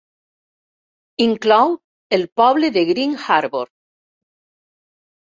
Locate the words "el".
2.17-2.23